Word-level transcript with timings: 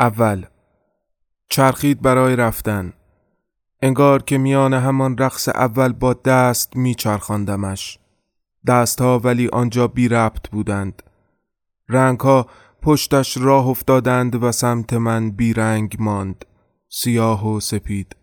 اول. 0.00 0.46
چرخید 1.48 2.02
برای 2.02 2.36
رفتن. 2.36 2.92
انگار 3.82 4.22
که 4.22 4.38
میان 4.38 4.74
همان 4.74 5.18
رقص 5.18 5.48
اول 5.48 5.92
با 5.92 6.12
دست 6.12 6.76
میچرخاندمش. 6.76 7.98
دستها 8.66 9.18
ولی 9.18 9.48
آنجا 9.48 9.88
بی 9.88 10.08
ربط 10.08 10.48
بودند. 10.50 11.02
رنگها 11.88 12.46
پشتش 12.82 13.36
راه 13.36 13.66
افتادند 13.66 14.42
و 14.42 14.52
سمت 14.52 14.92
من 14.92 15.30
بی 15.30 15.52
رنگ 15.52 15.96
ماند. 15.98 16.44
سیاه 16.88 17.48
و 17.48 17.60
سپید. 17.60 18.16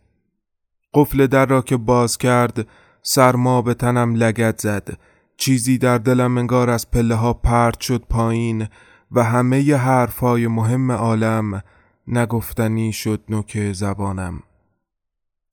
قفل 0.93 1.27
در 1.27 1.45
را 1.45 1.61
که 1.61 1.77
باز 1.77 2.17
کرد 2.17 2.67
سرما 3.01 3.61
به 3.61 3.73
تنم 3.73 4.15
لگت 4.15 4.61
زد. 4.61 4.97
چیزی 5.37 5.77
در 5.77 5.97
دلم 5.97 6.37
انگار 6.37 6.69
از 6.69 6.91
پله 6.91 7.15
ها 7.15 7.33
پرت 7.33 7.79
شد 7.79 8.03
پایین. 8.09 8.67
و 9.11 9.23
همه 9.23 9.61
ی 9.61 9.73
حرفهای 9.73 10.47
مهم 10.47 10.91
عالم 10.91 11.63
نگفتنی 12.07 12.93
شد 12.93 13.23
نوک 13.29 13.73
زبانم. 13.73 14.43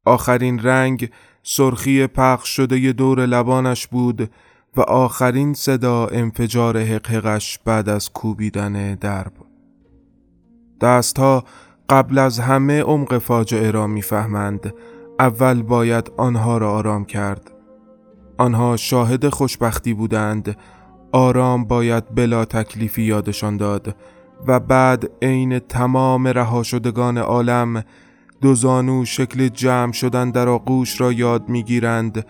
آخرین 0.04 0.58
رنگ 0.58 1.10
سرخی 1.42 2.06
پخش 2.06 2.56
شده 2.56 2.80
ی 2.80 2.92
دور 2.92 3.26
لبانش 3.26 3.86
بود 3.86 4.30
و 4.76 4.80
آخرین 4.80 5.54
صدا 5.54 6.06
انفجار 6.06 6.78
حقحقش 6.78 7.58
بعد 7.64 7.88
از 7.88 8.12
کوبیدن 8.12 8.94
درب. 8.94 9.32
دستها 10.80 11.44
قبل 11.88 12.18
از 12.18 12.38
همه 12.38 12.82
عمق 12.82 13.18
فاجعه 13.18 13.70
را 13.70 13.86
می‌فهمند. 13.86 14.74
اول 15.20 15.62
باید 15.62 16.12
آنها 16.16 16.58
را 16.58 16.72
آرام 16.72 17.04
کرد. 17.04 17.50
آنها 18.38 18.76
شاهد 18.76 19.28
خوشبختی 19.28 19.94
بودند. 19.94 20.56
آرام 21.14 21.64
باید 21.64 22.14
بلا 22.14 22.44
تکلیفی 22.44 23.02
یادشان 23.02 23.56
داد 23.56 23.96
و 24.46 24.60
بعد 24.60 25.10
عین 25.22 25.58
تمام 25.58 26.28
رها 26.28 26.62
شدگان 26.62 27.18
عالم 27.18 27.84
دو 28.40 28.54
زانو 28.54 29.04
شکل 29.04 29.48
جمع 29.48 29.92
شدن 29.92 30.30
در 30.30 30.48
آغوش 30.48 31.00
را 31.00 31.12
یاد 31.12 31.48
می‌گیرند 31.48 32.26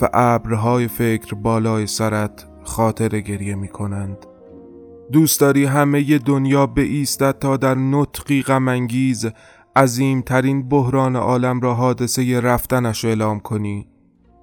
و 0.00 0.08
ابرهای 0.14 0.88
فکر 0.88 1.34
بالای 1.34 1.86
سرت 1.86 2.46
خاطر 2.64 3.08
گریه 3.08 3.54
می 3.54 3.68
کنند. 3.68 4.26
دوست 5.12 5.40
داری 5.40 5.64
همه 5.64 6.18
دنیا 6.18 6.66
به 6.66 6.82
ایستد 6.82 7.38
تا 7.38 7.56
در 7.56 7.74
نطقی 7.74 8.42
غمانگیز 8.42 9.26
عظیم 9.76 10.20
ترین 10.20 10.68
بحران 10.68 11.16
عالم 11.16 11.60
را 11.60 11.74
حادثه 11.74 12.40
رفتنش 12.40 13.04
اعلام 13.04 13.40
کنی 13.40 13.86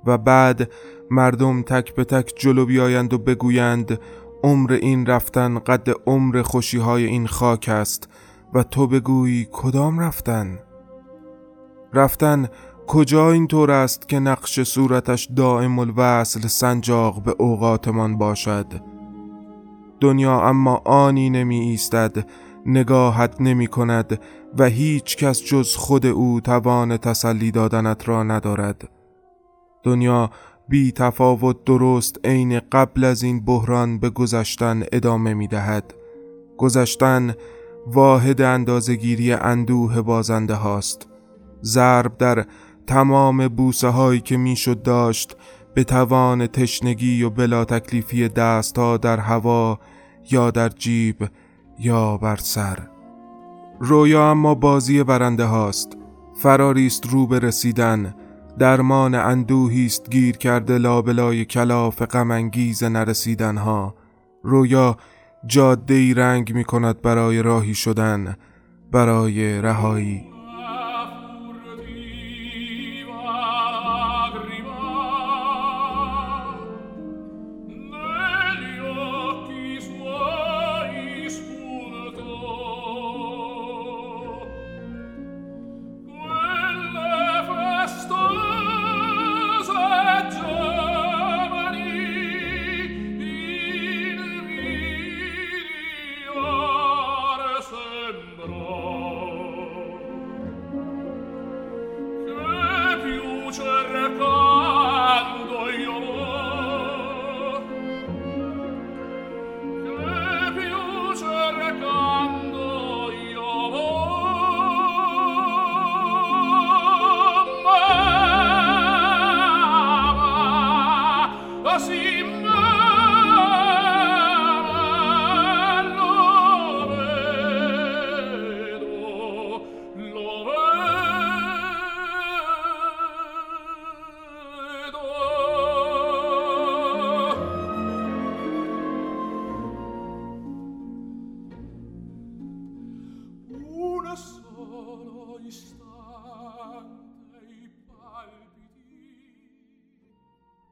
و 0.06 0.18
بعد 0.18 0.72
مردم 1.12 1.62
تک 1.62 1.96
به 1.96 2.04
تک 2.04 2.34
جلو 2.38 2.66
بیایند 2.66 3.14
و 3.14 3.18
بگویند 3.18 4.00
عمر 4.44 4.73
این 4.73 5.06
رفتن 5.06 5.60
قد 5.60 5.90
عمر 6.08 6.42
خوشی 6.42 6.78
های 6.78 7.06
این 7.06 7.28
خاک 7.28 7.70
است 7.70 8.10
و 8.54 8.64
تو 8.64 8.88
بگویی 8.88 9.48
کدام 9.52 10.00
رفتن؟ 10.00 10.60
رفتن 11.94 12.48
کجا 12.88 13.32
اینطور 13.32 13.72
است 13.72 14.10
که 14.10 14.20
نقش 14.20 14.64
صورتش 14.64 15.30
دائم 15.36 15.80
الوصل 15.80 16.48
سنجاق 16.48 17.23
به 17.23 17.36
اوقاتمان 17.38 18.17
باشد 18.17 18.66
دنیا 20.00 20.42
اما 20.42 20.82
آنی 20.86 21.30
نمی 21.30 21.60
ایستد 21.60 22.28
نگاهت 22.66 23.42
نمی 23.42 23.67
کند 23.67 24.20
و 24.58 24.66
هیچ 24.66 25.17
کس 25.17 25.44
جز 25.44 25.76
خود 25.76 26.06
او 26.06 26.42
توان 26.42 26.98
تسلی 26.98 27.52
دادنت 27.52 28.10
را 28.10 28.23
ندارد 28.23 28.90
دنیا 29.84 30.30
بی 30.70 30.92
تفاوت 30.92 31.64
درست 31.64 32.20
عین 32.23 32.59
قبل 32.72 33.03
از 33.03 33.23
این 33.23 33.45
بحران 33.45 34.00
به 34.00 34.09
گذشتن 34.09 34.84
ادامه 34.92 35.34
می 35.34 35.48
دهد 35.48 35.94
گذشتن 36.58 37.34
واحد 37.88 38.42
اندازگیری 38.42 39.34
اندوه 39.34 40.02
بازنده 40.02 40.54
هاست. 40.54 41.08
ضرب 41.64 42.17
در 42.17 42.45
تمام 42.88 43.48
بوسه 43.48 43.88
هایی 43.88 44.22
که 44.22 44.38
می‌شد 44.38 44.81
داشت 44.81 45.38
به 45.73 45.84
توان 45.84 46.48
تشنگی 46.48 47.23
و 47.23 47.30
بلا 47.30 47.65
تکلیفی 47.65 48.30
دست 48.30 48.77
ها 48.77 48.98
در 48.98 49.20
هوا 49.20 49.80
یا 50.32 50.52
در 50.52 50.70
جیب 50.70 51.27
یا 51.80 52.17
بر 52.17 52.36
سر. 52.36 52.80
رویا 53.80 54.32
اما 54.32 54.55
بازی 54.55 55.04
برنده 55.04 55.45
هاست. 55.45 55.98
فراریست 56.36 57.08
رو 57.08 57.27
به 57.27 57.39
رسیدن. 57.39 58.15
درمان 58.59 59.15
اندوهی 59.15 59.86
است 59.86 60.09
گیر 60.09 60.37
کرده 60.37 60.77
لابلای 60.77 61.45
کلاف 61.45 62.02
غمانگیز 62.02 62.83
نرسیدن 62.83 63.58
ها 63.58 63.95
رویا 64.43 64.97
جاده 65.45 65.93
ای 65.93 66.14
رنگ 66.14 66.53
می 66.53 66.64
کند 66.64 67.02
برای 67.02 67.41
راهی 67.41 67.73
شدن 67.75 68.36
برای 68.91 69.61
رهایی. 69.61 70.33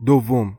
دوم 0.06 0.57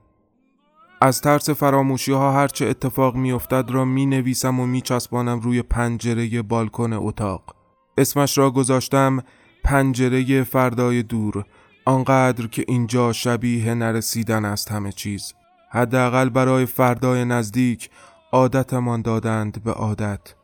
از 1.01 1.21
ترس 1.21 1.51
فراموشی 1.51 2.13
ها 2.13 2.33
هرچه 2.33 2.67
اتفاق 2.67 3.15
میافتد 3.17 3.71
را 3.71 3.85
می 3.85 4.07
نویسم 4.07 4.61
و 4.61 4.67
می 4.67 4.81
چسبانم 4.81 5.41
روی 5.41 5.63
پنجره 5.63 6.43
بالکن 6.43 6.93
اتاق. 6.93 7.57
اسمش 7.99 8.39
را 8.39 8.51
گذاشتم 8.51 9.23
پنجره 9.65 10.43
فردای 10.43 11.03
دور 11.03 11.45
آنقدر 11.85 12.47
که 12.47 12.65
اینجا 12.69 13.13
شبیه 13.13 13.75
نرسیدن 13.75 14.45
است 14.45 14.73
همه 14.73 14.93
چیز. 14.93 15.35
حداقل 15.71 16.29
برای 16.29 16.67
فردای 16.67 17.25
نزدیک 17.25 17.91
عادتمان 18.33 19.03
دادند 19.03 19.63
به 19.63 19.73
عادت. 19.73 20.35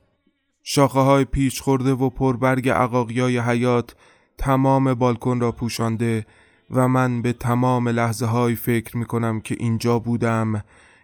شاخه 0.63 1.01
های 1.01 1.25
پیچ 1.25 1.61
خورده 1.61 1.93
و 1.93 2.11
پربرگ 2.11 2.69
عقاقیای 2.69 3.39
حیات 3.39 3.95
تمام 4.39 4.95
بالکن 4.95 5.41
را 5.41 5.53
پوشانده 5.53 6.27
و 6.71 6.89
من 6.89 7.23
به 7.23 7.33
تمام 7.33 7.89
لحظه 7.89 8.27
های 8.27 8.55
فکر 8.55 8.97
می 8.97 9.05
کنم 9.05 9.41
که 9.41 9.57
اینجا 9.59 9.99
بودم 9.99 10.63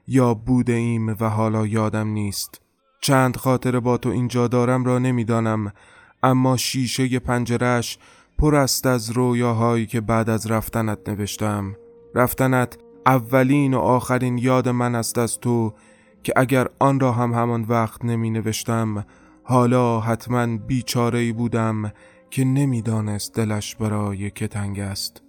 یا 0.09 0.35
بوده 0.35 0.73
ایم 0.73 1.17
و 1.21 1.25
حالا 1.25 1.67
یادم 1.67 2.09
نیست. 2.09 2.61
چند 3.01 3.37
خاطر 3.37 3.81
با 3.81 3.97
تو 3.97 4.09
اینجا 4.09 4.49
دارم 4.49 4.85
را 4.85 4.99
نمی‌دانم 4.99 5.73
اما 6.23 6.57
شیشه 6.57 7.19
پنجرش 7.19 7.99
پر 8.39 8.55
است 8.55 8.87
از 8.87 9.11
رویاهایی 9.11 9.87
که 9.87 10.01
بعد 10.01 10.31
از 10.31 10.51
رفتنت 10.51 11.09
نوشتم. 11.09 11.77
رفتنت 12.15 12.79
اولین 13.07 13.75
و 13.75 13.79
آخرین 13.79 14.39
یاد 14.39 14.69
من 14.69 14.95
است 14.95 15.19
از 15.19 15.39
تو 15.41 15.75
که 16.23 16.33
اگر 16.37 16.69
آن 16.79 17.01
را 17.01 17.13
هم 17.13 17.33
همان 17.33 17.63
وقت 17.63 18.05
نمی 18.05 18.31
نوشتم 18.31 19.05
حالا 19.43 20.01
حتما 20.01 20.57
بیچاره 20.57 21.33
بودم 21.33 21.93
که 22.31 22.45
نمی‌دانست 22.45 23.35
دلش 23.35 23.77
برای 23.77 24.31
که 24.31 24.49
تنگ 24.49 24.81
است. 24.81 25.23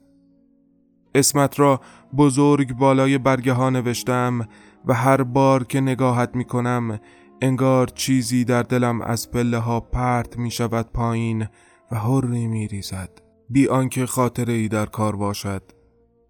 اسمت 1.15 1.59
را 1.59 1.81
بزرگ 2.17 2.73
بالای 2.73 3.17
برگه 3.17 3.53
ها 3.53 3.69
نوشتم 3.69 4.47
و 4.85 4.93
هر 4.93 5.23
بار 5.23 5.63
که 5.63 5.81
نگاهت 5.81 6.35
می 6.35 6.45
کنم 6.45 6.99
انگار 7.41 7.87
چیزی 7.87 8.45
در 8.45 8.63
دلم 8.63 9.01
از 9.01 9.31
پله 9.31 9.57
ها 9.57 9.79
پرت 9.79 10.37
می 10.37 10.51
شود 10.51 10.91
پایین 10.93 11.47
و 11.91 11.95
هری 11.95 12.47
می 12.47 12.67
ریزد 12.67 13.21
بی 13.49 13.67
آنکه 13.67 14.05
خاطره 14.05 14.53
ای 14.53 14.67
در 14.67 14.85
کار 14.85 15.15
باشد. 15.15 15.61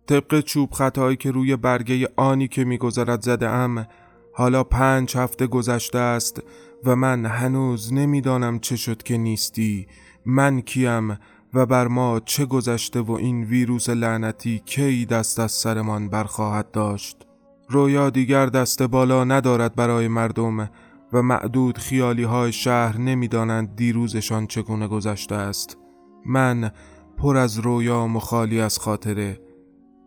طبق 0.07 0.39
چوب 0.41 0.71
خطایی 0.71 1.17
که 1.17 1.31
روی 1.31 1.55
برگه 1.55 2.07
آنی 2.15 2.47
که 2.47 2.63
میگذرد 2.63 3.21
زده 3.21 3.49
ام 3.49 3.87
حالا 4.33 4.63
پنج 4.63 5.17
هفته 5.17 5.47
گذشته 5.47 5.99
است 5.99 6.41
و 6.83 6.95
من 6.95 7.25
هنوز 7.25 7.93
نمی‌دانم 7.93 8.59
چه 8.59 8.75
شد 8.75 9.03
که 9.03 9.17
نیستی. 9.17 9.87
من 10.25 10.61
کیم 10.61 11.17
و 11.55 11.65
بر 11.65 11.87
ما 11.87 12.19
چه 12.25 12.45
گذشته 12.45 13.01
و 13.01 13.11
این 13.11 13.43
ویروس 13.43 13.89
لعنتی 13.89 14.59
کی 14.65 15.05
دست 15.05 15.39
از 15.39 15.51
سرمان 15.51 16.09
برخواهد 16.09 16.71
داشت؟ 16.71 17.25
رویا 17.69 18.09
دیگر 18.09 18.45
دست 18.45 18.83
بالا 18.83 19.23
ندارد 19.23 19.75
برای 19.75 20.07
مردم 20.07 20.69
و 21.13 21.21
معدود 21.21 21.77
خیالی 21.77 22.23
های 22.23 22.51
شهر 22.51 22.97
نمی‌دانند 22.97 23.75
دیروزشان 23.75 24.47
چگونه 24.47 24.87
گذشته 24.87 25.35
است. 25.35 25.77
من 26.25 26.71
پر 27.17 27.37
از 27.37 27.59
رویا 27.59 28.07
مخالی 28.07 28.61
از 28.61 28.79
خاطره. 28.79 29.39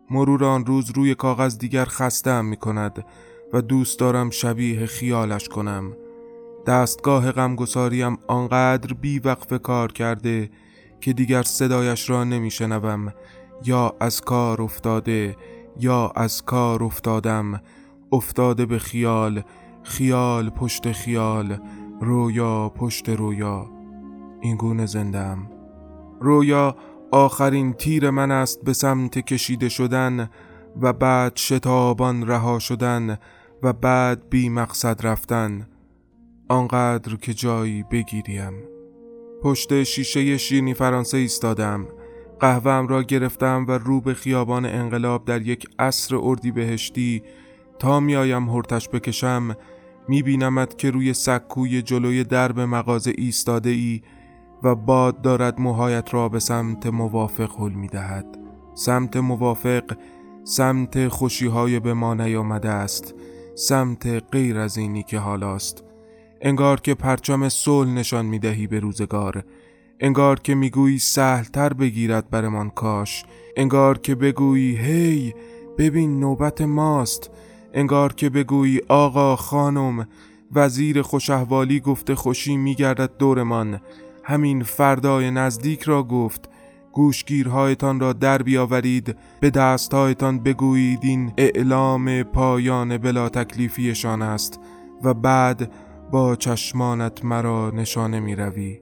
مرور 0.09 0.45
آن 0.45 0.65
روز 0.65 0.91
روی 0.91 1.15
کاغذ 1.15 1.57
دیگر 1.57 1.85
خستم 1.85 2.45
می 2.45 2.57
کند 2.57 3.05
و 3.53 3.61
دوست 3.61 3.99
دارم 3.99 4.29
شبیه 4.29 4.85
خیالش 4.85 5.47
کنم. 5.47 5.93
دستگاه 6.67 7.31
غمگساریم 7.31 8.17
آنقدر 8.27 8.93
بی 8.93 9.19
وقف 9.19 9.61
کار 9.61 9.91
کرده 9.91 10.49
که 11.01 11.13
دیگر 11.13 11.43
صدایش 11.43 12.09
را 12.09 12.23
نمی 12.23 12.51
شنوم 12.51 13.13
یا 13.65 13.95
از 13.99 14.21
کار 14.21 14.61
افتاده 14.61 15.35
یا 15.79 16.11
از 16.15 16.41
کار 16.41 16.83
افتادم. 16.83 17.61
افتاده 18.11 18.65
به 18.65 18.79
خیال 18.79 19.41
خیال 19.83 20.49
پشت 20.49 20.91
خیال 20.91 21.57
رویا 22.01 22.69
پشت 22.69 23.09
رویا. 23.09 23.69
این 24.41 24.55
گونه 24.55 24.85
زندم 24.85 25.51
رویا 26.21 26.75
آخرین 27.11 27.73
تیر 27.73 28.09
من 28.09 28.31
است 28.31 28.63
به 28.63 28.73
سمت 28.73 29.19
کشیده 29.19 29.69
شدن 29.69 30.29
و 30.81 30.93
بعد 30.93 31.35
شتابان 31.35 32.27
رها 32.27 32.59
شدن 32.59 33.17
و 33.63 33.73
بعد 33.73 34.29
بی 34.29 34.49
مقصد 34.49 35.07
رفتن. 35.07 35.67
آنقدر 36.49 37.15
که 37.15 37.33
جایی 37.33 37.83
بگیریم. 37.83 38.53
پشت 39.41 39.83
شیشه 39.83 40.37
شیرنی 40.37 40.73
فرانسه 40.73 41.17
ایستادم. 41.17 41.87
قهوهم 42.39 42.87
را 42.87 43.03
گرفتم 43.03 43.65
و 43.67 43.71
رو 43.71 44.01
به 44.01 44.13
خیابان 44.13 44.65
انقلاب 44.65 45.25
در 45.25 45.41
یک 45.41 45.67
عصر 45.79 46.15
اردی 46.15 46.51
بهشتی 46.51 47.23
تا 47.79 47.99
میایم 47.99 48.49
هرتش 48.49 48.89
بکشم 48.89 49.55
میبینمت 50.07 50.77
که 50.77 50.91
روی 50.91 51.13
سکوی 51.13 51.81
جلوی 51.81 52.23
درب 52.23 52.59
مغازه 52.59 53.13
ایستاده 53.17 53.69
ای 53.69 54.01
و 54.63 54.75
باد 54.75 55.21
دارد 55.21 55.59
موهایت 55.59 56.13
را 56.13 56.29
به 56.29 56.39
سمت 56.39 56.87
موافق 56.87 57.51
حل 57.59 57.71
می‌دهد. 57.71 58.37
سمت 58.75 59.17
موافق 59.17 59.83
سمت 60.43 61.07
خوشیهای 61.07 61.79
به 61.79 61.93
ما 61.93 62.13
نیامده 62.13 62.69
است. 62.69 63.15
سمت 63.55 64.07
غیر 64.31 64.57
از 64.59 64.77
اینی 64.77 65.03
که 65.03 65.19
حالاست. 65.19 65.88
انگار 66.41 66.79
که 66.79 66.93
پرچم 66.93 67.49
صلح 67.49 67.89
نشان 67.89 68.25
می‌دهی 68.25 68.67
به 68.67 68.79
روزگار. 68.79 69.43
انگار 69.99 70.39
که 70.39 70.55
می‌گویی 70.55 70.99
سهلتر 70.99 71.73
بگیرد 71.73 72.29
برمان 72.29 72.69
کاش. 72.69 73.25
انگار 73.57 73.97
که 73.97 74.15
بگویی 74.15 74.75
هی 74.75 75.33
ببین 75.77 76.19
نوبت 76.19 76.61
ماست. 76.61 77.31
انگار 77.73 78.13
که 78.13 78.29
بگویی 78.29 78.81
آقا 78.87 79.35
خانم 79.35 80.07
وزیر 80.51 81.01
خوشحوالی 81.01 81.79
گفته 81.79 82.15
خوشی 82.15 82.57
میگردد 82.57 83.17
دورمان. 83.17 83.81
همین 84.23 84.63
فردای 84.63 85.31
نزدیک 85.31 85.81
را 85.81 86.03
گفت. 86.03 86.49
گوشگیرهایتان 86.91 87.99
را 87.99 88.13
در 88.13 88.41
بیاورید. 88.41 89.15
به 89.39 89.49
دستهایتان 89.49 90.39
بگویید 90.39 90.99
این 91.01 91.33
اعلام 91.37 92.23
پایان 92.23 92.97
بلا 92.97 93.29
تکلیفیشان 93.29 94.21
است. 94.21 94.59
و 95.03 95.13
بعد 95.13 95.71
با 96.11 96.35
چشمانت 96.35 97.25
مرا 97.25 97.71
نشانه 97.71 98.19
می 98.19 98.35
روی. 98.35 98.81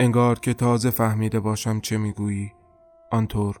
انگار 0.00 0.38
که 0.38 0.54
تازه 0.54 0.90
فهمیده 0.90 1.40
باشم 1.40 1.80
چه 1.80 1.98
می 1.98 2.12
گویی. 2.12 2.52
آنطور 3.10 3.60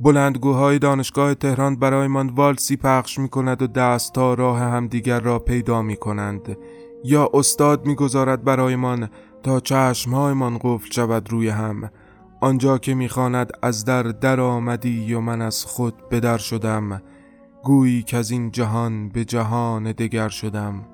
بلندگوهای 0.00 0.78
دانشگاه 0.78 1.34
تهران 1.34 1.76
برایمان 1.76 2.28
والسی 2.28 2.76
پخش 2.76 3.18
می 3.18 3.28
کند 3.28 3.62
و 3.62 3.66
دستها 3.66 4.34
راه 4.34 4.58
همدیگر 4.58 5.20
را 5.20 5.38
پیدا 5.38 5.82
می 5.82 5.96
کنند 5.96 6.56
یا 7.04 7.30
استاد 7.34 7.86
می‌گذارد 7.86 8.44
برایمان 8.44 9.08
تا 9.42 9.60
چشمهایمان 9.60 10.58
قفل 10.62 10.90
شود 10.90 11.30
روی 11.30 11.48
هم 11.48 11.90
آنجا 12.40 12.78
که 12.78 12.94
می‌خواند 12.94 13.52
از 13.62 13.84
در 13.84 14.02
در 14.02 14.40
آمدی 14.40 15.14
و 15.14 15.20
من 15.20 15.42
از 15.42 15.64
خود 15.64 16.08
بدر 16.10 16.38
شدم 16.38 17.02
گویی 17.64 18.02
که 18.02 18.16
از 18.16 18.30
این 18.30 18.50
جهان 18.50 19.08
به 19.08 19.24
جهان 19.24 19.92
دگر 19.92 20.28
شدم 20.28 20.91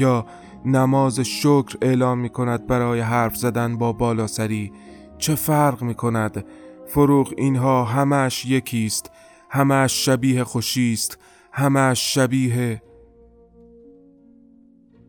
یا 0.00 0.26
نماز 0.64 1.20
شکر 1.20 1.76
اعلام 1.82 2.18
می 2.18 2.28
کند 2.28 2.66
برای 2.66 3.00
حرف 3.00 3.36
زدن 3.36 3.78
با 3.78 3.92
بالا 3.92 4.26
سری 4.26 4.72
چه 5.18 5.34
فرق 5.34 5.82
می 5.82 5.94
کند 5.94 6.44
فروغ 6.86 7.34
اینها 7.36 7.84
همش 7.84 8.46
یکیست 8.46 9.10
همش 9.50 10.04
شبیه 10.04 10.44
خوشیست 10.44 11.18
همش 11.52 12.14
شبیه 12.14 12.82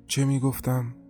چه 0.07 0.25
می 0.25 0.39
گفتم؟ 0.39 1.00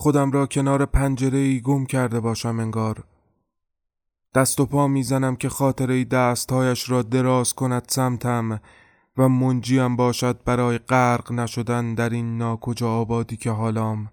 خودم 0.00 0.30
را 0.30 0.46
کنار 0.46 0.86
پنجره 0.86 1.38
ای 1.38 1.60
گم 1.60 1.86
کرده 1.86 2.20
باشم 2.20 2.58
انگار. 2.60 3.04
دست 4.34 4.60
و 4.60 4.66
پا 4.66 4.88
می‌زنم 4.88 5.36
که 5.36 5.48
خاطره 5.48 6.04
دستهایش 6.04 6.90
را 6.90 7.02
دراز 7.02 7.54
کند 7.54 7.84
سمتم 7.88 8.60
و 9.16 9.28
منجیم 9.28 9.96
باشد 9.96 10.44
برای 10.44 10.78
غرق 10.78 11.32
نشدن 11.32 11.94
در 11.94 12.10
این 12.10 12.38
ناکجا 12.38 12.90
آبادی 12.90 13.36
که 13.36 13.50
حالام. 13.50 14.10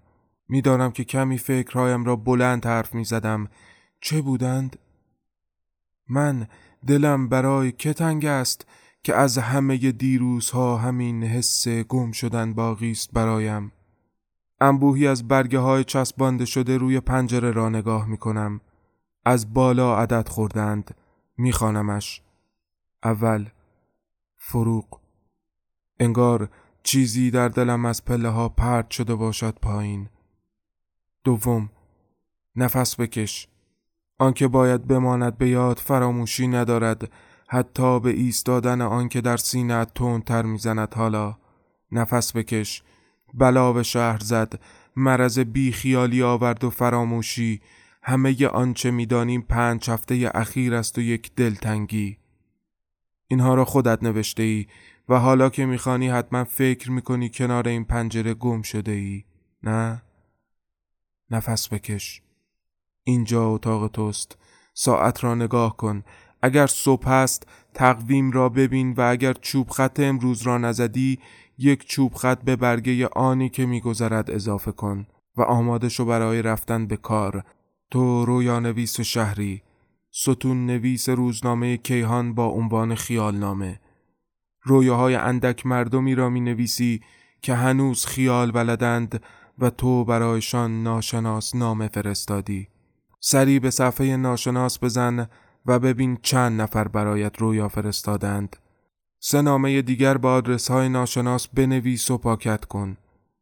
می‌دانم 0.48 0.90
که 0.90 1.04
کمی 1.04 1.38
فکرهایم 1.38 2.04
را 2.04 2.16
بلند 2.16 2.66
حرف 2.66 2.94
می‌زدم. 2.94 3.48
چه 4.00 4.22
بودند؟ 4.22 4.78
من 6.08 6.48
دلم 6.86 7.28
برای 7.28 7.72
که 7.72 7.92
تنگ 7.92 8.24
است 8.24 8.66
که 9.02 9.14
از 9.14 9.38
همه 9.38 9.76
دیروزها 9.76 10.76
همین 10.76 11.24
حس 11.24 11.68
گم 11.68 12.12
شدن 12.12 12.54
باقی 12.54 12.90
است 12.90 13.12
برایم. 13.12 13.72
انبوهی 14.60 15.06
از 15.06 15.28
برگه 15.28 15.58
های 15.58 15.84
چسبانده 15.84 16.44
شده 16.44 16.76
روی 16.78 17.00
پنجره 17.00 17.50
را 17.50 17.68
نگاه 17.68 18.06
می 18.06 18.16
کنم. 18.16 18.60
از 19.24 19.54
بالا 19.54 19.98
عدد 19.98 20.28
خوردند. 20.28 20.94
میخوانمش. 21.36 22.22
اول 23.04 23.48
فروغ 24.36 25.00
انگار 26.00 26.48
چیزی 26.82 27.30
در 27.30 27.48
دلم 27.48 27.84
از 27.84 28.04
پله 28.04 28.28
ها 28.28 28.48
پرد 28.48 28.90
شده 28.90 29.14
باشد 29.14 29.58
پایین. 29.62 30.08
دوم 31.24 31.70
نفس 32.56 33.00
بکش. 33.00 33.48
آنکه 34.18 34.48
باید 34.48 34.86
بماند 34.86 35.38
به 35.38 35.48
یاد 35.48 35.78
فراموشی 35.78 36.48
ندارد 36.48 37.12
حتی 37.48 38.00
به 38.00 38.10
ایستادن 38.10 38.80
آنکه 38.80 39.20
در 39.20 39.36
سینه 39.36 39.84
تر 40.26 40.42
می‌زند 40.42 40.94
حالا 40.94 41.36
نفس 41.92 42.36
بکش 42.36 42.82
بلا 43.34 43.72
به 43.72 43.82
شهر 43.82 44.18
زد 44.18 44.60
مرض 44.96 45.38
بی 45.38 45.72
خیالی 45.72 46.22
آورد 46.22 46.64
و 46.64 46.70
فراموشی. 46.70 47.60
همه 48.02 48.46
آنچه 48.46 48.90
می‌دانیم 48.90 49.42
پنج 49.42 49.90
هفته 49.90 50.30
اخیر 50.34 50.74
است 50.74 50.98
و 50.98 51.00
یک 51.00 51.34
دلتنگی. 51.34 52.18
اینها 53.28 53.54
را 53.54 53.64
خودت 53.64 54.02
نوشته 54.02 54.42
ای 54.42 54.66
و 55.08 55.18
حالا 55.18 55.50
که 55.50 55.66
می‌خوانی 55.66 56.08
حتما 56.08 56.44
فکر 56.44 56.90
می‌کنی 56.90 57.28
کنار 57.28 57.68
این 57.68 57.84
پنجره 57.84 58.34
گم 58.34 58.62
شده 58.62 58.92
ای 58.92 59.24
نه؟ 59.62 60.02
نفس 61.30 61.72
بکش. 61.72 62.22
اینجا 63.04 63.48
اتاق 63.48 63.88
توست. 63.88 64.38
ساعت 64.74 65.24
را 65.24 65.34
نگاه 65.34 65.76
کن. 65.76 66.02
اگر 66.42 66.66
صبح 66.66 67.08
است 67.08 67.46
تقویم 67.74 68.30
را 68.30 68.48
ببین 68.48 68.92
و 68.92 69.00
اگر 69.00 69.32
چوب 69.32 69.70
خط 69.70 70.00
امروز 70.00 70.42
را 70.42 70.58
نزدی 70.58 71.18
یک 71.58 71.86
چوب 71.86 72.14
خط 72.14 72.42
به 72.42 72.56
برگه 72.56 73.06
آنی 73.06 73.48
که 73.48 73.66
میگذرد 73.66 74.30
اضافه 74.30 74.72
کن 74.72 75.06
و 75.36 75.42
آماده 75.42 75.88
شو 75.88 76.04
برای 76.04 76.42
رفتن 76.42 76.86
به 76.86 76.96
کار. 76.96 77.44
تو 77.90 78.24
رویا 78.24 78.60
نویس 78.60 79.00
شهری. 79.00 79.62
ستون 80.10 80.66
نویس 80.66 81.08
روزنامه 81.08 81.76
کیهان 81.76 82.34
با 82.34 82.46
عنوان 82.46 82.94
خیال 82.94 83.36
نامه 83.36 83.80
رویاهای 84.62 85.14
اندک 85.14 85.66
مردمی 85.66 86.14
را 86.14 86.28
می 86.28 86.40
نویسی 86.40 87.00
که 87.42 87.54
هنوز 87.54 88.06
خیال 88.06 88.50
بلدند 88.50 89.22
و 89.58 89.70
تو 89.70 90.04
برایشان 90.04 90.82
ناشناس 90.82 91.54
نامه 91.54 91.88
فرستادی. 91.88 92.68
سری 93.20 93.60
به 93.60 93.70
صفحه 93.70 94.16
ناشناس 94.16 94.84
بزن 94.84 95.28
و 95.66 95.78
ببین 95.78 96.18
چند 96.22 96.60
نفر 96.60 96.88
برایت 96.88 97.38
رویا 97.38 97.68
فرستادند. 97.68 98.56
سه 99.20 99.42
نامه 99.42 99.82
دیگر 99.82 100.16
با 100.16 100.34
آدرس 100.34 100.70
های 100.70 100.88
ناشناس 100.88 101.48
بنویس 101.48 102.10
و 102.10 102.18
پاکت 102.18 102.64
کن. 102.64 102.96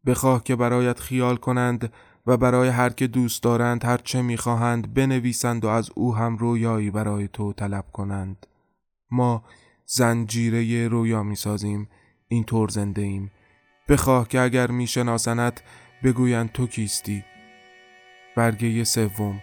بخواه 0.06 0.44
که 0.44 0.56
برایت 0.56 1.00
خیال 1.00 1.36
کنند 1.36 1.92
و 2.26 2.36
برای 2.36 2.68
هر 2.68 2.90
که 2.90 3.06
دوست 3.06 3.42
دارند 3.42 3.84
هر 3.84 3.96
چه 3.96 4.22
می‌خواهند 4.22 4.94
بنویسند 4.94 5.64
و 5.64 5.68
از 5.68 5.90
او 5.94 6.16
هم 6.16 6.36
رویایی 6.36 6.90
برای 6.90 7.28
تو 7.28 7.52
طلب 7.52 7.84
کنند. 7.92 8.46
ما 9.10 9.44
زنجیره 9.86 10.88
رویا 10.88 11.22
می‌سازیم. 11.22 11.88
اینطور 12.28 12.68
زنده 12.68 13.02
ایم. 13.02 13.30
بخواه 13.88 14.28
که 14.28 14.40
اگر 14.40 14.70
می‌شناسند 14.70 15.60
بگویند 16.04 16.52
تو 16.52 16.66
کیستی. 16.66 17.24
برگه 18.36 18.84
سوم. 18.84 19.42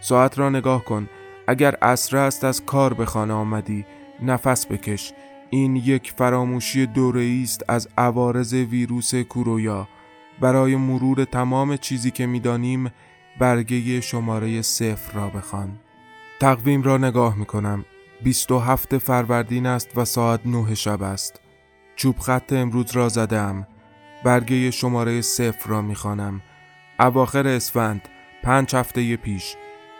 ساعت 0.00 0.38
را 0.38 0.50
نگاه 0.50 0.84
کن. 0.84 1.08
اگر 1.46 1.74
عصر 1.74 2.16
است 2.16 2.44
از 2.44 2.64
کار 2.64 2.94
به 2.94 3.06
خانه 3.06 3.34
آمدی. 3.34 3.86
نفس 4.22 4.66
بکش. 4.66 5.12
این 5.50 5.76
یک 5.76 6.12
فراموشی 6.16 6.86
دوره 6.86 7.40
است 7.42 7.64
از 7.68 7.88
عوارض 7.98 8.52
ویروس 8.52 9.14
کورویا. 9.14 9.88
برای 10.40 10.76
مرور 10.76 11.24
تمام 11.24 11.76
چیزی 11.76 12.10
که 12.10 12.26
می‌دانیم 12.26 12.90
برگه 13.38 14.00
شماره 14.00 14.62
صفر 14.62 15.12
را 15.12 15.28
بخوان. 15.28 15.78
تقویم 16.40 16.82
را 16.82 16.96
نگاه 16.96 17.36
می 17.36 17.44
کنم 17.44 17.84
27 18.22 18.98
فروردین 18.98 19.66
است 19.66 19.98
و 19.98 20.04
ساعت 20.04 20.40
9 20.46 20.74
شب 20.74 21.02
است. 21.02 21.40
چوب 21.96 22.18
خط 22.18 22.52
امروز 22.52 22.96
را 22.96 23.08
زدم 23.08 23.66
برگه 24.24 24.70
شماره 24.70 25.20
صفر 25.20 25.70
را 25.70 25.82
می‌خوانم. 25.82 26.40
اواخر 27.00 27.46
اسفند 27.46 28.08
پنج 28.42 28.76
هفته 28.76 29.16
پیش. 29.16 29.54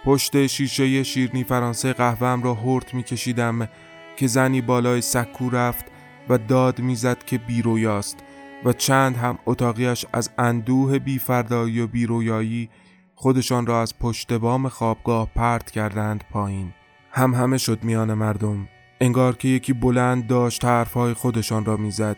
پشت 0.04 0.46
شیشه 0.46 1.02
شیرنی 1.02 1.44
فرانسه 1.44 1.92
قهوهم 1.92 2.42
را 2.42 2.54
هرت 2.54 2.94
میکشیدم 2.94 3.68
که 4.16 4.26
زنی 4.26 4.60
بالای 4.60 5.00
سکو 5.00 5.50
رفت 5.50 5.84
و 6.28 6.38
داد 6.38 6.80
می‌زد 6.80 7.24
که 7.24 7.38
بیرویاست 7.38 8.18
و 8.64 8.72
چند 8.72 9.16
هم 9.16 9.38
اتاقیش 9.46 10.06
از 10.12 10.30
اندوه 10.38 10.98
بیفردایی 10.98 11.80
و 11.80 11.86
بیرویایی 11.86 12.70
خودشان 13.14 13.66
را 13.66 13.82
از 13.82 13.98
پشت 13.98 14.32
بام 14.32 14.68
خوابگاه 14.68 15.28
پرت 15.34 15.70
کردند 15.70 16.24
پایین. 16.30 16.72
هم 17.10 17.34
همه 17.34 17.58
شد 17.58 17.84
میان 17.84 18.14
مردم. 18.14 18.68
انگار 19.00 19.36
که 19.36 19.48
یکی 19.48 19.72
بلند 19.72 20.26
داشت 20.26 20.64
حرفهای 20.64 21.14
خودشان 21.14 21.64
را 21.64 21.76
می‌زد. 21.76 22.16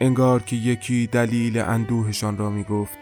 انگار 0.00 0.42
که 0.42 0.56
یکی 0.56 1.06
دلیل 1.06 1.58
اندوهشان 1.58 2.38
را 2.38 2.50
می‌گفت. 2.50 2.98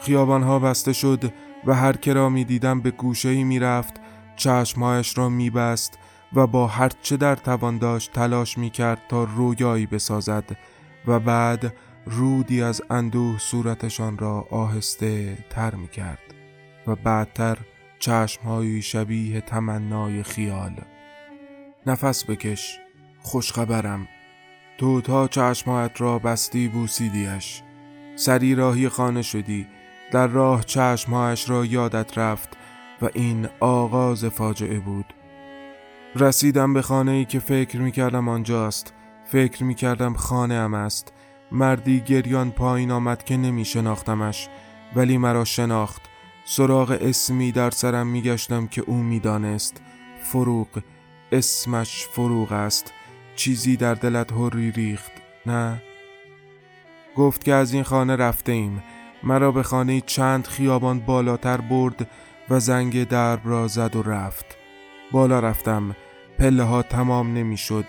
خیابانها 0.00 0.58
بسته 0.58 0.92
شد 0.92 1.32
و 1.66 1.74
هر 1.74 1.96
که 1.96 2.12
را 2.12 2.28
می‌دیدم 2.28 2.80
به 2.80 2.90
گوشه 2.90 3.28
ای 3.28 3.44
می‌رفت 3.44 3.94
چشمهایش 4.36 5.18
را 5.18 5.28
میبست 5.28 5.98
و 6.32 6.46
با 6.46 6.66
هر 6.66 6.90
چه 7.02 7.16
در 7.16 7.36
توان 7.36 7.78
داشت 7.78 8.12
تلاش 8.12 8.58
می‌کرد 8.58 9.02
تا 9.08 9.24
رویایی 9.24 9.86
بسازد 9.86 10.56
و 11.06 11.20
بعد 11.20 11.74
رودی 12.06 12.62
از 12.62 12.82
اندوه 12.90 13.38
صورتشان 13.38 14.18
را 14.18 14.46
آهسته 14.50 15.38
تر 15.50 15.74
می‌کرد 15.74 16.34
و 16.86 16.94
بعدتر 16.94 17.58
چشمهایی 17.98 18.82
شبیه 18.82 19.40
تمنای 19.40 20.22
خیال. 20.22 20.74
نفس 21.86 22.24
بکش 22.30 22.78
خوشخبرم. 23.20 24.08
تو 24.78 25.00
تا 25.00 25.28
چشمهایت 25.28 26.00
را 26.00 26.18
بستی 26.18 26.68
بوسیدیش. 26.68 27.62
سری 28.16 28.54
راهی 28.54 28.88
خانه 28.88 29.22
شدی. 29.22 29.66
در 30.12 30.26
راه 30.26 30.64
چشمهایش 30.64 31.50
را 31.50 31.64
یادت 31.64 32.18
رفت 32.18 32.56
و 33.02 33.08
این 33.14 33.48
آغاز 33.60 34.24
فاجعه 34.24 34.78
بود. 34.78 35.14
رسیدم 36.16 36.74
به 36.74 36.82
خانه 36.82 37.12
ای 37.12 37.24
که 37.24 37.38
فکر 37.38 37.78
می 37.78 37.92
کردم 37.92 38.28
آنجاست. 38.28 38.94
فکر 39.24 39.64
می 39.64 39.74
کردم 39.74 40.14
خانه 40.14 40.54
ام 40.54 40.74
است. 40.74 41.12
مردی 41.52 42.00
گریان 42.00 42.50
پایین 42.50 42.90
آمد 42.90 43.24
که 43.24 43.36
نمی 43.36 43.64
شناختمش 43.64 44.48
ولی 44.96 45.18
مرا 45.18 45.44
شناخت. 45.44 46.02
سراغ 46.44 46.98
اسمی 47.00 47.52
در 47.52 47.70
سرم 47.70 48.06
می 48.06 48.22
گشتم 48.22 48.66
که 48.66 48.82
او 48.86 48.94
می 48.94 49.20
دانست 49.20 49.82
فروغ. 50.22 50.68
اسمش 51.32 52.06
فروغ 52.06 52.52
است. 52.52 52.92
چیزی 53.36 53.76
در 53.76 53.94
دلت 53.94 54.32
هری 54.32 54.70
ریخت 54.70 55.12
نه؟ 55.46 55.82
گفت 57.16 57.44
که 57.44 57.54
از 57.54 57.72
این 57.72 57.82
خانه 57.82 58.16
رفته 58.16 58.52
ایم 58.52 58.82
مرا 59.22 59.52
به 59.52 59.62
خانه 59.62 60.00
چند 60.00 60.46
خیابان 60.46 61.00
بالاتر 61.00 61.56
برد 61.56 62.08
و 62.50 62.60
زنگ 62.60 63.08
درب 63.08 63.40
را 63.44 63.68
زد 63.68 63.96
و 63.96 64.02
رفت. 64.02 64.59
بالا 65.12 65.40
رفتم. 65.40 65.96
پله 66.38 66.62
ها 66.62 66.82
تمام 66.82 67.34
نمی‌شد 67.34 67.84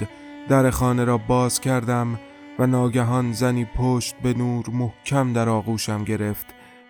در 0.50 0.70
خانه 0.70 1.04
را 1.04 1.18
باز 1.18 1.62
کردم 1.62 2.20
و 2.60 2.68
ناگهان 2.68 3.34
زنی 3.34 3.66
پشت 3.76 4.16
به 4.16 4.34
نور 4.34 4.66
محکم 4.70 5.34
در 5.34 5.50
آغوشم 5.50 6.04
گرفت. 6.04 6.46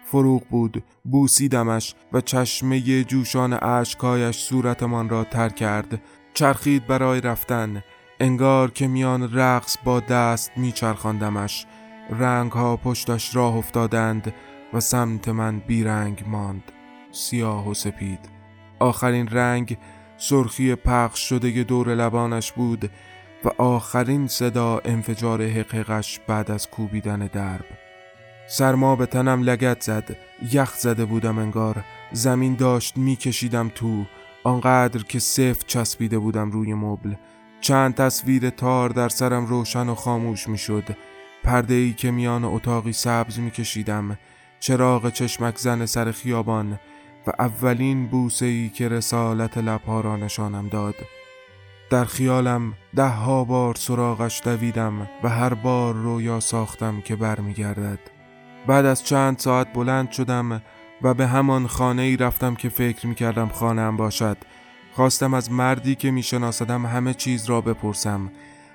فروغ 0.05 0.43
بود. 0.49 0.83
بوسیدمش 1.03 1.95
و 2.13 2.21
چشمه 2.21 3.03
جوشان 3.03 3.53
عشقایش 3.53 4.37
صورتمان 4.37 5.09
را 5.09 5.23
تر 5.23 5.49
کرد. 5.49 6.01
چرخید 6.33 6.87
برای 6.87 7.21
رفتن. 7.21 7.83
انگار 8.19 8.71
که 8.71 8.87
میان 8.87 9.33
رقص 9.33 9.77
با 9.83 9.99
دست 9.99 10.51
میچرخاندمش 10.57 11.65
رنگ 12.09 12.51
ها 12.51 12.77
پشتش 12.77 13.35
راه 13.35 13.55
افتادند 13.55 14.33
و 14.73 14.79
سمت 14.79 15.29
من 15.29 15.59
بیرنگ 15.59 16.23
ماند. 16.27 16.71
سیاه 17.11 17.69
و 17.69 17.73
سپید. 17.73 18.19
آخرین 18.79 19.27
رنگ 19.27 19.77
سرخی 20.23 20.75
پخش 20.75 21.29
شده 21.29 21.63
دور 21.63 21.95
لبانش 21.95 22.51
بود 22.51 22.91
و 23.43 23.49
آخرین 23.57 24.27
صدا 24.27 24.81
انفجار 24.85 25.47
حقیقش 25.47 26.19
بعد 26.27 26.51
از 26.51 26.69
کوبیدن 26.69 27.19
درب. 27.19 27.65
سرما 28.47 28.95
به 28.95 29.05
تنم 29.05 29.43
لگت 29.43 29.81
زد 29.81 30.17
یخ 30.51 30.75
زده 30.75 31.05
بودم 31.05 31.37
انگار 31.37 31.83
زمین 32.11 32.55
داشت 32.55 32.97
میکشیدم 32.97 33.71
تو 33.75 34.05
آنقدر 34.43 35.03
که 35.03 35.19
سفت 35.19 35.67
چسبیده 35.67 36.19
بودم 36.19 36.51
روی 36.51 36.73
مبل. 36.73 37.13
چند 37.61 37.95
تصویر 37.95 38.49
تار 38.49 38.89
در 38.89 39.09
سرم 39.09 39.45
روشن 39.45 39.89
و 39.89 39.95
خاموش 39.95 40.47
می‌شد. 40.47 40.83
پرده 41.43 41.73
ای 41.73 41.93
که 41.93 42.11
میان 42.11 42.45
اتاقی 42.45 42.93
سبز 42.93 43.39
میکشیدم 43.39 44.17
چراغ 44.59 45.09
چشمک 45.09 45.57
زن 45.57 45.85
سر 45.85 46.11
خیابان. 46.11 46.79
و 47.27 47.31
اولین 47.39 48.07
بوسه 48.07 48.45
ای 48.45 48.69
که 48.69 48.89
رسالت 48.89 49.57
لبها 49.57 50.01
را 50.01 50.15
نشانم 50.15 50.67
داد. 50.67 50.95
در 51.89 52.05
خیالم 52.05 52.73
ده 52.95 53.07
ها 53.07 53.43
بار 53.43 53.75
سراغش 53.75 54.41
دویدم 54.43 55.07
و 55.23 55.29
هر 55.29 55.53
بار 55.53 55.93
رویا 55.93 56.39
ساختم 56.39 57.01
که 57.01 57.15
برمیگردد. 57.15 57.99
بعد 58.67 58.85
از 58.85 59.03
چند 59.03 59.39
ساعت 59.39 59.73
بلند 59.73 60.11
شدم 60.11 60.61
و 61.01 61.13
به 61.13 61.27
همان 61.27 61.67
خانه 61.67 62.01
ای 62.01 62.17
رفتم 62.17 62.55
که 62.55 62.69
فکر 62.69 63.07
می 63.07 63.15
کردم 63.15 63.47
خانه 63.47 63.91
باشد. 63.91 64.37
خواستم 64.93 65.33
از 65.33 65.51
مردی 65.51 65.95
که 65.95 66.11
می 66.11 66.23
شناسدم 66.23 66.85
همه 66.85 67.13
چیز 67.13 67.45
را 67.45 67.61
بپرسم. 67.61 68.31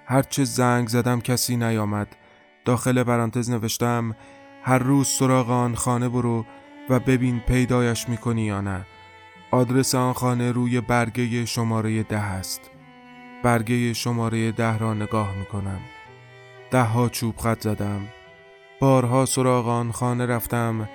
هرچه 0.06 0.44
زنگ 0.44 0.88
زدم 0.88 1.20
کسی 1.20 1.56
نیامد. 1.56 2.16
داخل 2.64 3.02
پرانتز 3.02 3.50
نوشتم 3.50 4.16
هر 4.62 4.78
روز 4.78 5.08
سراغ 5.08 5.50
آن 5.50 5.74
خانه 5.74 6.08
برو 6.08 6.44
و 6.90 6.98
ببین 6.98 7.40
پیدایش 7.40 8.08
می‌کنی 8.08 8.42
یا 8.42 8.60
نه. 8.60 8.86
آدرس 9.50 9.94
آن 9.94 10.12
خانه 10.12 10.52
روی 10.52 10.80
برگه 10.80 11.44
شماره 11.44 12.02
ده 12.02 12.18
است. 12.18 12.70
برگه 13.42 13.92
شماره 13.92 14.52
ده 14.52 14.78
را 14.78 14.94
نگاه 14.94 15.34
می‌کنم. 15.34 15.80
ده 16.70 16.82
ها 16.82 17.08
چوب 17.08 17.36
خط 17.36 17.62
زدم. 17.62 18.08
بارها 18.80 19.26
سراغ 19.26 19.68
آن 19.68 19.92
خانه 19.92 20.26
رفتم 20.26 20.88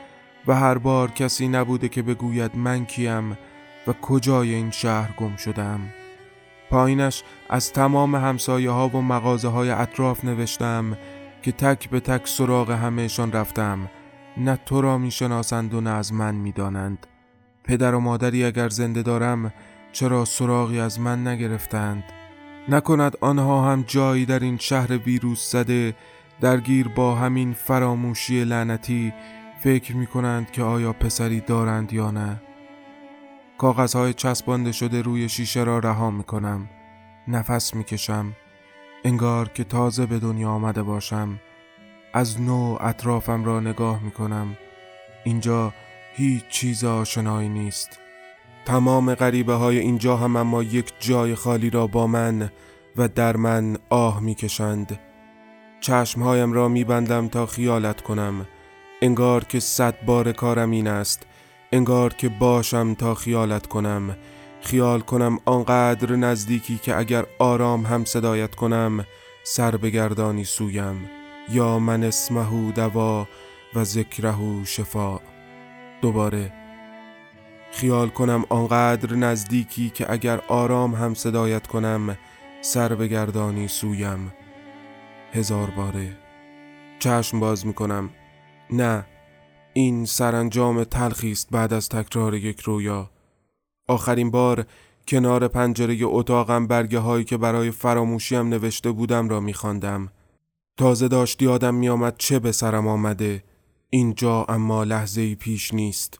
و 0.47 0.55
هر 0.55 0.77
بار 0.77 1.11
کسی 1.11 1.47
نبوده 1.47 1.89
که 1.89 2.01
بگوید 2.01 2.55
من 2.55 2.85
کیم 2.85 3.37
و 3.87 3.93
کجای 4.01 4.53
این 4.53 4.71
شهر 4.71 5.11
گم 5.17 5.35
شدم. 5.35 5.79
پایینش 6.69 7.23
از 7.49 7.73
تمام 7.73 8.15
همسایه 8.15 8.69
ها 8.69 8.87
و 8.87 9.01
مغازه 9.01 9.47
های 9.47 9.69
اطراف 9.69 10.25
نوشتم 10.25 10.97
که 11.41 11.51
تک 11.51 11.89
به 11.89 11.99
تک 11.99 12.27
سراغ 12.27 12.71
همهشان 12.71 13.31
رفتم 13.31 13.89
نه 14.37 14.59
تو 14.65 14.81
را 14.81 14.97
می‌شناسند 14.97 15.73
و 15.73 15.81
نه 15.81 15.89
از 15.89 16.13
من 16.13 16.35
می‌دانند. 16.35 17.07
پدر 17.63 17.95
و 17.95 17.99
مادری 17.99 18.43
اگر 18.43 18.69
زنده 18.69 19.01
دارم 19.01 19.53
چرا 19.91 20.25
سراغی 20.25 20.79
از 20.79 20.99
من 20.99 21.27
نگرفتند؟ 21.27 22.03
نکند 22.69 23.17
آنها 23.21 23.71
هم 23.71 23.83
جایی 23.87 24.25
در 24.25 24.39
این 24.39 24.57
شهر 24.57 24.97
ویروس 24.97 25.51
زده 25.51 25.95
درگیر 26.41 26.87
با 26.87 27.15
همین 27.15 27.53
فراموشی 27.53 28.43
لعنتی 28.43 29.13
فکر 29.59 29.95
می 29.95 30.07
کنند 30.07 30.51
که 30.51 30.63
آیا 30.63 30.93
پسری 30.93 31.39
دارند 31.39 31.93
یا 31.93 32.11
نه. 32.11 32.41
کاغذهای 33.57 34.13
چسبانده 34.13 34.71
شده 34.71 35.01
روی 35.01 35.29
شیشه 35.29 35.63
را 35.63 35.79
رها 35.79 36.11
می 36.11 36.23
کنم 36.23 36.69
نفس 37.27 37.73
می 37.73 37.83
کشم 37.83 38.33
انگار 39.03 39.49
که 39.49 39.63
تازه 39.63 40.05
به 40.05 40.19
دنیا 40.19 40.49
آمده 40.49 40.83
باشم. 40.83 41.39
از 42.13 42.41
نو 42.41 42.77
اطرافم 42.81 43.45
را 43.45 43.59
نگاه 43.59 44.03
می 44.03 44.11
کنم 44.11 44.57
اینجا 45.23 45.73
هیچ 46.13 46.47
چیز 46.47 46.83
آشنایی 46.83 47.49
نیست. 47.49 47.99
تمام 48.65 49.15
غریبه 49.15 49.53
های 49.53 49.79
اینجا 49.79 50.17
هم 50.17 50.35
اما 50.35 50.63
یک 50.63 50.93
جای 50.99 51.35
خالی 51.35 51.69
را 51.69 51.87
با 51.87 52.07
من 52.07 52.51
و 52.97 53.07
در 53.07 53.37
من 53.37 53.77
آه 53.89 54.19
می 54.19 54.35
کشند 54.35 54.99
چشمهایم 55.79 56.53
را 56.53 56.67
می 56.67 56.83
بندم 56.83 57.27
تا 57.27 57.45
خیالت 57.45 58.01
کنم. 58.01 58.47
انگار 59.01 59.43
که 59.43 59.59
صد 59.59 60.05
بار 60.05 60.31
کارم 60.31 60.71
این 60.71 60.87
است. 60.87 61.27
انگار 61.71 62.13
که 62.13 62.29
باشم 62.29 62.93
تا 62.93 63.15
خیالت 63.15 63.67
کنم. 63.67 64.17
خیال 64.61 64.99
کنم 64.99 65.39
آنقدر 65.45 66.15
نزدیکی 66.15 66.77
که 66.77 66.97
اگر 66.97 67.25
آرام 67.39 67.85
هم 67.85 68.05
صدایت 68.05 68.55
کنم 68.55 69.05
سر 69.43 69.77
بگردانی 69.77 70.43
سویم. 70.43 71.20
یا 71.51 71.79
من 71.79 72.03
اسمهو 72.03 72.71
دوا 72.71 73.27
و 73.75 73.83
ذکرهو 73.83 74.65
شفا. 74.65 75.19
دوباره 76.01 76.53
خیال 77.71 78.09
کنم 78.09 78.45
آنقدر 78.49 79.15
نزدیکی 79.15 79.89
که 79.89 80.11
اگر 80.11 80.41
آرام 80.47 80.95
هم 80.95 81.13
صدایت 81.13 81.67
کنم 81.67 82.17
سر 82.61 82.95
بگردانی 82.95 83.67
سویم. 83.67 84.33
هزار 85.33 85.69
باره 85.69 86.17
چشم 86.99 87.39
باز 87.39 87.65
می 87.65 87.73
کنم 87.73 88.09
نه 88.69 89.05
این 89.73 90.05
سرانجام 90.05 90.83
تلخی 90.83 91.31
است 91.31 91.47
بعد 91.51 91.73
از 91.73 91.89
تکرار 91.89 92.35
یک 92.35 92.59
رویا. 92.59 93.09
آخرین 93.87 94.31
بار 94.31 94.65
کنار 95.07 95.47
پنجره 95.47 95.97
اتاقم 96.01 96.67
برگه 96.67 96.99
هایی 96.99 97.23
که 97.23 97.37
برای 97.37 97.71
فراموشیم 97.71 98.49
نوشته 98.49 98.91
بودم 98.91 99.29
را 99.29 99.39
میخواندم. 99.39 100.11
تازه 100.77 101.07
داشت 101.07 101.41
یادم 101.41 101.75
میآمد 101.75 102.15
چه 102.17 102.39
به 102.39 102.51
سرم 102.51 102.87
آمده؟ 102.87 103.43
اینجا 103.89 104.43
اما 104.43 104.83
لحظه 104.83 105.35
پیش 105.35 105.73
نیست. 105.73 106.19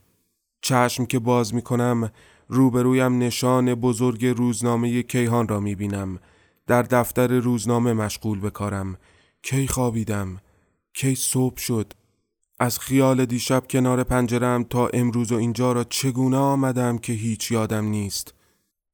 چشم 0.61 1.05
که 1.05 1.19
باز 1.19 1.53
می 1.53 1.61
کنم 1.61 2.11
روبرویم 2.47 3.17
نشان 3.17 3.75
بزرگ 3.75 4.25
روزنامه 4.25 5.03
کیهان 5.03 5.47
را 5.47 5.59
می 5.59 5.75
بینم 5.75 6.19
در 6.67 6.81
دفتر 6.81 7.27
روزنامه 7.27 7.93
مشغول 7.93 8.39
بکارم 8.39 8.97
کی 9.43 9.67
خوابیدم؟ 9.67 10.41
کی 10.93 11.15
صبح 11.15 11.57
شد؟ 11.57 11.93
از 12.59 12.79
خیال 12.79 13.25
دیشب 13.25 13.63
کنار 13.69 14.03
پنجرم 14.03 14.63
تا 14.63 14.87
امروز 14.87 15.31
و 15.31 15.35
اینجا 15.35 15.71
را 15.71 15.83
چگونه 15.83 16.37
آمدم 16.37 16.97
که 16.97 17.13
هیچ 17.13 17.51
یادم 17.51 17.85
نیست؟ 17.85 18.33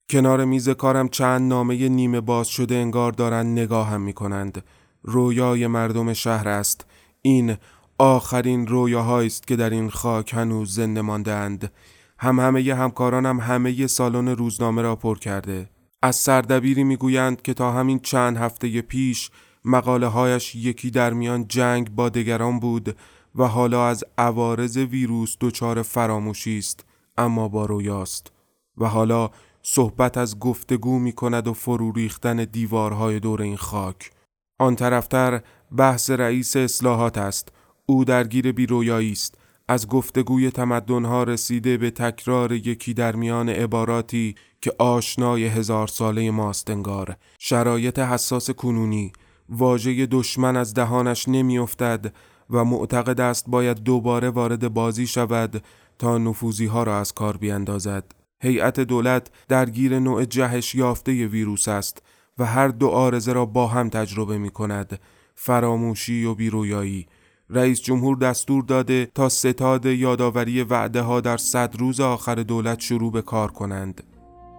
کنار 0.09 0.45
میز 0.45 0.69
کارم 0.69 1.09
چند 1.09 1.49
نامه 1.49 1.89
نیمه 1.89 2.21
باز 2.21 2.47
شده 2.47 2.75
انگار 2.75 3.11
دارند 3.11 3.59
نگاهم 3.59 4.01
می 4.01 4.13
کنند 4.13 4.63
رویای 5.03 5.67
مردم 5.67 6.13
شهر 6.13 6.47
است. 6.47 6.85
این 7.21 7.57
آخرین 7.97 8.67
رویاهایی 8.67 9.27
است 9.27 9.47
که 9.47 9.55
در 9.55 9.69
این 9.69 9.89
خاک 9.89 10.33
هنوز 10.33 10.75
زنده 10.75 11.01
ماندهاند. 11.01 11.71
هم 12.19 12.39
همه 12.39 12.75
همکارانم 12.75 13.39
همه 13.39 13.87
سالن 13.87 14.27
روزنامه 14.27 14.81
را 14.81 14.95
پر 14.95 15.17
کرده. 15.17 15.69
از 16.01 16.15
سردبیری 16.15 16.83
می‌گویند 16.83 17.41
که 17.41 17.53
تا 17.53 17.71
همین 17.71 17.99
چند 17.99 18.37
هفته 18.37 18.81
پیش 18.81 19.31
مقاله 19.65 20.07
هایش 20.07 20.55
یکی 20.55 20.91
در 20.91 21.13
میان 21.13 21.47
جنگ 21.47 21.95
با 21.95 22.09
دگران 22.09 22.59
بود 22.59 22.97
و 23.35 23.43
حالا 23.43 23.87
از 23.87 24.03
عوارض 24.17 24.77
ویروس 24.77 25.35
دچار 25.41 25.81
فراموشی 25.81 26.57
است 26.57 26.85
اما 27.17 27.47
با 27.47 27.65
رویاست. 27.65 28.31
و 28.77 28.85
حالا 28.85 29.29
صحبت 29.61 30.17
از 30.17 30.39
گفتگو 30.39 30.99
می 30.99 31.11
کند 31.11 31.47
و 31.47 31.53
فرو 31.53 31.91
ریختن 31.91 32.43
دیوارهای 32.43 33.19
دور 33.19 33.41
این 33.41 33.57
خاک. 33.57 34.11
آن 34.59 34.75
طرفتر 34.75 35.41
بحث 35.77 36.09
رئیس 36.09 36.55
اصلاحات 36.55 37.17
است. 37.17 37.51
او 37.85 38.05
درگیر 38.05 38.51
بیرویایی 38.51 39.11
است. 39.11 39.35
از 39.67 39.87
گفتگوی 39.87 40.51
تمدنها 40.51 41.23
رسیده 41.23 41.77
به 41.77 41.91
تکرار 41.91 42.51
یکی 42.51 42.93
در 42.93 43.15
میان 43.15 43.49
عباراتی 43.49 44.35
که 44.61 44.71
آشنای 44.79 45.45
هزار 45.45 45.87
ساله 45.87 46.31
ماست 46.31 46.69
انگار. 46.69 47.15
شرایط 47.39 47.99
حساس 47.99 48.49
کنونی 48.49 49.11
واژه 49.49 50.05
دشمن 50.05 50.57
از 50.57 50.73
دهانش 50.73 51.27
نمیافتد 51.27 52.13
و 52.49 52.65
معتقد 52.65 53.21
است 53.21 53.45
باید 53.47 53.83
دوباره 53.83 54.29
وارد 54.29 54.73
بازی 54.73 55.07
شود 55.07 55.63
تا 55.99 56.17
نفوزی 56.17 56.65
ها 56.65 56.83
را 56.83 56.97
از 56.97 57.13
کار 57.13 57.37
بیندازد. 57.37 58.03
هیئت 58.41 58.79
دولت 58.79 59.29
درگیر 59.47 59.99
نوع 59.99 60.25
جهش 60.25 60.75
یافته 60.75 61.27
ویروس 61.27 61.67
است. 61.67 62.01
و 62.39 62.45
هر 62.45 62.67
دو 62.67 62.87
آرزه 62.87 63.33
را 63.33 63.45
با 63.45 63.67
هم 63.67 63.89
تجربه 63.89 64.37
می 64.37 64.49
کند 64.49 64.99
فراموشی 65.35 66.25
و 66.25 66.35
بیرویایی. 66.35 67.07
رئیس 67.49 67.81
جمهور 67.81 68.17
دستور 68.17 68.63
داده 68.63 69.11
تا 69.15 69.29
ستاد 69.29 69.85
یادآوری 69.85 70.63
وعده 70.63 71.01
ها 71.01 71.21
در 71.21 71.37
صد 71.37 71.75
روز 71.79 71.99
آخر 71.99 72.35
دولت 72.35 72.79
شروع 72.79 73.11
به 73.11 73.21
کار 73.21 73.51
کنند. 73.51 74.03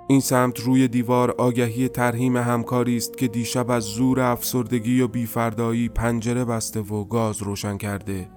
این 0.09 0.21
سمت 0.21 0.61
روی 0.61 0.88
دیوار 0.88 1.31
آگهی 1.31 1.88
ترهیم 1.88 2.37
همکاری 2.37 2.97
است 2.97 3.19
که 3.19 3.29
دیشب 3.29 3.71
از 3.71 3.85
زور 3.85 4.21
افسردگی 4.21 5.01
و 5.01 5.09
بیفردایی 5.09 5.88
پنجره 5.88 6.45
بسته 6.45 6.81
و 6.81 7.05
گاز 7.05 7.43
روشن 7.43 7.77
کرده. 7.77 8.31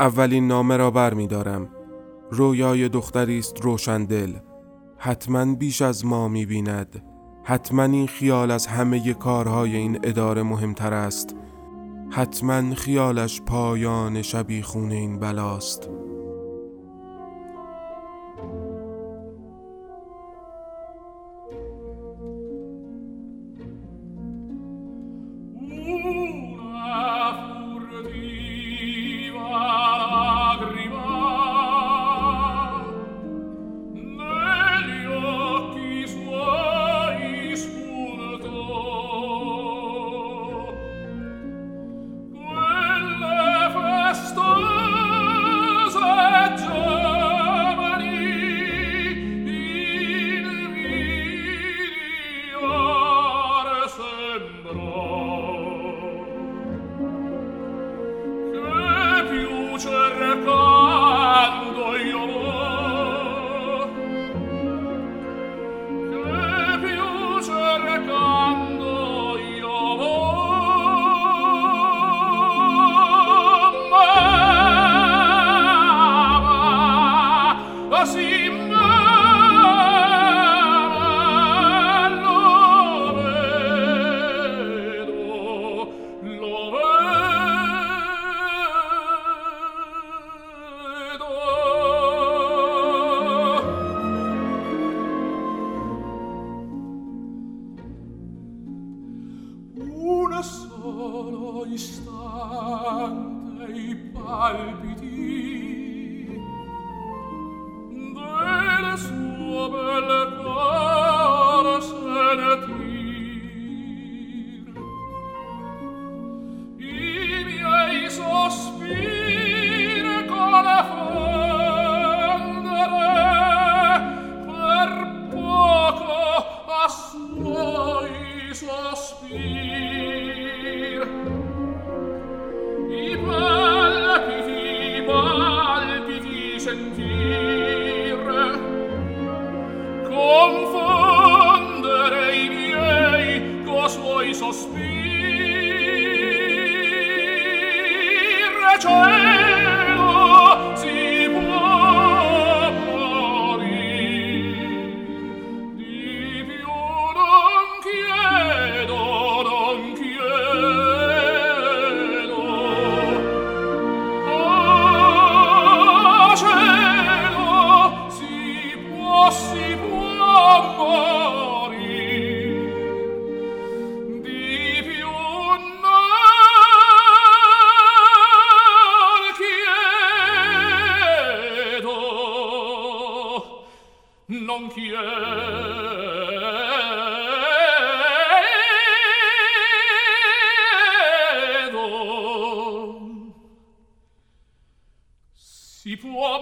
اولین 0.00 0.46
نامه 0.46 0.76
را 0.76 0.90
بر 0.90 1.14
می 1.14 1.26
دارم. 1.26 1.68
رویای 2.30 2.88
دختری 2.88 3.38
است 3.38 3.60
روشندل. 3.64 4.32
حتما 4.98 5.54
بیش 5.54 5.82
از 5.82 6.06
ما 6.06 6.28
می 6.28 6.46
بیند. 6.46 7.11
حتما 7.44 7.82
این 7.82 8.06
خیال 8.06 8.50
از 8.50 8.66
همه 8.66 9.14
کارهای 9.14 9.76
این 9.76 9.98
اداره 10.02 10.42
مهمتر 10.42 10.94
است. 10.94 11.36
حتما 12.10 12.74
خیالش 12.74 13.40
پایان 13.40 14.22
شبیخونه 14.22 14.94
این 14.94 15.18
بلاست. 15.18 15.90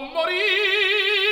morire 0.09 1.30